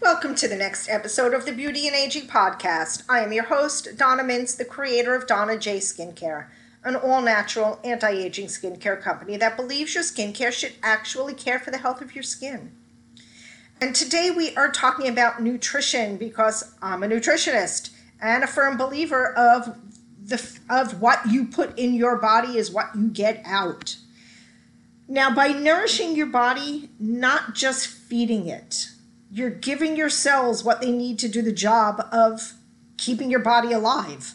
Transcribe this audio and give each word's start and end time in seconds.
Welcome 0.00 0.36
to 0.36 0.46
the 0.46 0.56
next 0.56 0.88
episode 0.88 1.34
of 1.34 1.44
the 1.44 1.52
Beauty 1.52 1.88
and 1.88 1.96
Aging 1.96 2.28
Podcast. 2.28 3.02
I 3.08 3.18
am 3.20 3.32
your 3.32 3.46
host, 3.46 3.96
Donna 3.96 4.22
Mintz, 4.22 4.56
the 4.56 4.64
creator 4.64 5.12
of 5.16 5.26
Donna 5.26 5.58
J 5.58 5.78
Skincare, 5.78 6.46
an 6.84 6.94
all 6.94 7.20
natural 7.20 7.80
anti 7.82 8.08
aging 8.08 8.46
skincare 8.46 9.02
company 9.02 9.36
that 9.38 9.56
believes 9.56 9.94
your 9.96 10.04
skincare 10.04 10.52
should 10.52 10.74
actually 10.84 11.34
care 11.34 11.58
for 11.58 11.72
the 11.72 11.78
health 11.78 12.00
of 12.00 12.14
your 12.14 12.22
skin. 12.22 12.70
And 13.80 13.92
today 13.92 14.30
we 14.30 14.54
are 14.56 14.70
talking 14.70 15.08
about 15.08 15.42
nutrition 15.42 16.16
because 16.16 16.74
I'm 16.80 17.02
a 17.02 17.08
nutritionist 17.08 17.90
and 18.20 18.44
a 18.44 18.46
firm 18.46 18.76
believer 18.76 19.34
of 19.34 19.76
the 20.24 20.58
of 20.70 21.00
what 21.02 21.26
you 21.28 21.46
put 21.46 21.76
in 21.76 21.94
your 21.94 22.16
body 22.16 22.56
is 22.56 22.70
what 22.70 22.94
you 22.94 23.08
get 23.08 23.42
out. 23.44 23.96
Now, 25.08 25.34
by 25.34 25.48
nourishing 25.48 26.14
your 26.14 26.26
body, 26.26 26.90
not 27.00 27.54
just 27.54 27.88
feeding 27.88 28.46
it, 28.46 28.90
you're 29.30 29.50
giving 29.50 29.96
your 29.96 30.10
cells 30.10 30.64
what 30.64 30.80
they 30.80 30.90
need 30.90 31.18
to 31.18 31.28
do 31.28 31.42
the 31.42 31.52
job 31.52 32.06
of 32.12 32.54
keeping 32.96 33.30
your 33.30 33.40
body 33.40 33.72
alive, 33.72 34.34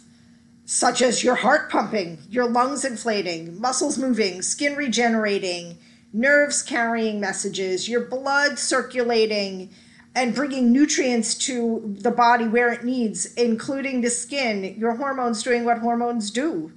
such 0.66 1.02
as 1.02 1.24
your 1.24 1.36
heart 1.36 1.70
pumping, 1.70 2.20
your 2.30 2.50
lungs 2.50 2.86
inflating, 2.86 3.60
muscles 3.60 3.98
moving, 3.98 4.42
skin 4.42 4.76
regenerating, 4.76 5.78
nerves 6.14 6.62
carrying 6.62 7.20
messages, 7.20 7.90
your 7.90 8.02
blood 8.02 8.60
circulating 8.60 9.70
and 10.16 10.36
bringing 10.36 10.72
nutrients 10.72 11.34
to 11.34 11.96
the 12.00 12.12
body 12.12 12.48
where 12.48 12.72
it 12.72 12.84
needs, 12.84 13.34
including 13.34 14.02
the 14.02 14.10
skin, 14.12 14.76
your 14.78 14.96
hormones 14.96 15.42
doing 15.42 15.66
what 15.66 15.80
hormones 15.80 16.30
do, 16.30 16.72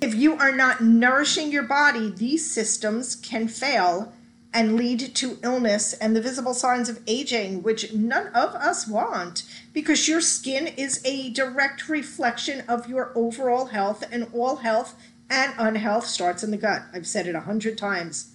if 0.00 0.14
you 0.14 0.36
are 0.36 0.52
not 0.52 0.80
nourishing 0.80 1.50
your 1.50 1.64
body, 1.64 2.10
these 2.10 2.48
systems 2.48 3.16
can 3.16 3.48
fail 3.48 4.12
and 4.52 4.76
lead 4.76 5.14
to 5.14 5.38
illness 5.42 5.92
and 5.94 6.16
the 6.16 6.22
visible 6.22 6.54
signs 6.54 6.88
of 6.88 7.00
aging, 7.06 7.62
which 7.62 7.92
none 7.92 8.28
of 8.28 8.54
us 8.54 8.88
want 8.88 9.42
because 9.72 10.08
your 10.08 10.20
skin 10.20 10.66
is 10.66 11.02
a 11.04 11.30
direct 11.30 11.88
reflection 11.88 12.62
of 12.68 12.88
your 12.88 13.12
overall 13.14 13.66
health, 13.66 14.04
and 14.10 14.26
all 14.32 14.56
health 14.56 14.94
and 15.30 15.52
unhealth 15.58 16.06
starts 16.06 16.42
in 16.42 16.50
the 16.50 16.56
gut. 16.56 16.82
I've 16.94 17.06
said 17.06 17.26
it 17.26 17.34
a 17.34 17.40
hundred 17.40 17.76
times. 17.76 18.32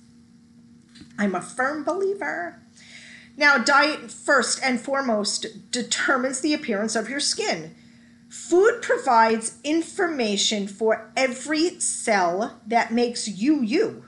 I'm 1.17 1.35
a 1.35 1.41
firm 1.41 1.83
believer. 1.83 2.59
Now, 3.35 3.57
diet 3.57 4.11
first 4.11 4.59
and 4.63 4.79
foremost 4.79 5.71
determines 5.71 6.41
the 6.41 6.53
appearance 6.53 6.95
of 6.95 7.09
your 7.09 7.19
skin. 7.19 7.75
Food 8.29 8.81
provides 8.81 9.57
information 9.63 10.67
for 10.67 11.11
every 11.15 11.79
cell 11.79 12.59
that 12.67 12.93
makes 12.93 13.27
you 13.27 13.61
you. 13.61 14.05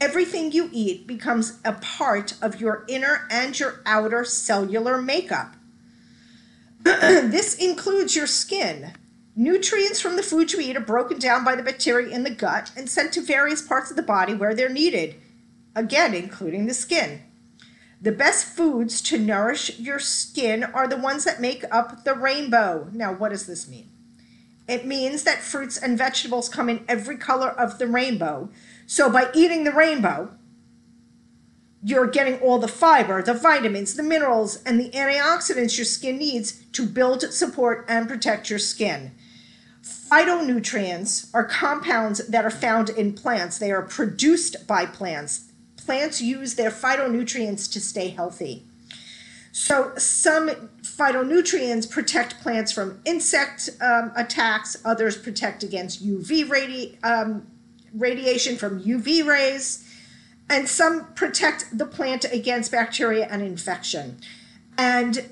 Everything 0.00 0.52
you 0.52 0.70
eat 0.72 1.06
becomes 1.06 1.58
a 1.64 1.72
part 1.72 2.34
of 2.40 2.60
your 2.60 2.84
inner 2.88 3.26
and 3.30 3.58
your 3.58 3.80
outer 3.84 4.24
cellular 4.24 5.02
makeup. 5.02 5.56
this 6.82 7.56
includes 7.56 8.14
your 8.14 8.28
skin. 8.28 8.92
Nutrients 9.34 10.00
from 10.00 10.16
the 10.16 10.22
food 10.22 10.52
you 10.52 10.60
eat 10.60 10.76
are 10.76 10.80
broken 10.80 11.18
down 11.18 11.44
by 11.44 11.56
the 11.56 11.62
bacteria 11.62 12.14
in 12.14 12.22
the 12.22 12.30
gut 12.30 12.70
and 12.76 12.88
sent 12.88 13.12
to 13.12 13.20
various 13.20 13.60
parts 13.60 13.90
of 13.90 13.96
the 13.96 14.02
body 14.02 14.34
where 14.34 14.54
they're 14.54 14.68
needed, 14.68 15.16
again, 15.74 16.14
including 16.14 16.66
the 16.66 16.74
skin. 16.74 17.22
The 18.00 18.12
best 18.12 18.46
foods 18.46 19.02
to 19.02 19.18
nourish 19.18 19.78
your 19.80 19.98
skin 19.98 20.62
are 20.62 20.86
the 20.86 20.96
ones 20.96 21.24
that 21.24 21.40
make 21.40 21.64
up 21.72 22.04
the 22.04 22.14
rainbow. 22.14 22.88
Now, 22.92 23.12
what 23.12 23.30
does 23.30 23.46
this 23.46 23.68
mean? 23.68 23.90
It 24.68 24.86
means 24.86 25.24
that 25.24 25.40
fruits 25.40 25.78
and 25.78 25.96
vegetables 25.96 26.48
come 26.48 26.68
in 26.68 26.84
every 26.86 27.16
color 27.16 27.48
of 27.48 27.78
the 27.78 27.86
rainbow. 27.86 28.50
So, 28.86 29.10
by 29.10 29.30
eating 29.34 29.64
the 29.64 29.72
rainbow, 29.72 30.30
you're 31.82 32.06
getting 32.06 32.38
all 32.40 32.58
the 32.58 32.68
fiber, 32.68 33.22
the 33.22 33.34
vitamins, 33.34 33.94
the 33.94 34.02
minerals, 34.02 34.62
and 34.64 34.78
the 34.78 34.90
antioxidants 34.90 35.78
your 35.78 35.84
skin 35.84 36.18
needs 36.18 36.64
to 36.72 36.84
build, 36.84 37.22
support, 37.32 37.86
and 37.88 38.08
protect 38.08 38.50
your 38.50 38.58
skin. 38.58 39.12
Phytonutrients 39.82 41.30
are 41.32 41.44
compounds 41.44 42.26
that 42.28 42.44
are 42.44 42.50
found 42.50 42.90
in 42.90 43.14
plants. 43.14 43.58
They 43.58 43.72
are 43.72 43.82
produced 43.82 44.66
by 44.66 44.84
plants 44.84 45.48
plants 45.88 46.20
use 46.20 46.56
their 46.56 46.70
phytonutrients 46.70 47.72
to 47.72 47.80
stay 47.80 48.10
healthy. 48.10 48.62
So, 49.52 49.92
some 49.96 50.68
phytonutrients 50.98 51.88
protect 51.88 52.40
plants 52.40 52.72
from 52.72 53.00
insect 53.04 53.70
um, 53.80 54.10
attacks, 54.16 54.76
others 54.84 55.16
protect 55.16 55.62
against 55.62 56.04
UV 56.04 56.44
radi- 56.48 56.96
um, 57.04 57.46
radiation 57.94 58.56
from 58.56 58.82
UV 58.82 59.24
rays, 59.24 59.84
and 60.50 60.68
some 60.68 61.06
protect 61.14 61.76
the 61.76 61.86
plant 61.86 62.24
against 62.32 62.72
bacteria 62.72 63.28
and 63.30 63.42
infection. 63.42 64.18
And 64.76 65.30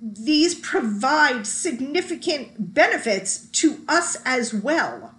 these 0.00 0.54
provide 0.54 1.46
significant 1.46 2.74
benefits 2.74 3.46
to 3.48 3.80
us 3.88 4.16
as 4.24 4.54
well. 4.54 5.14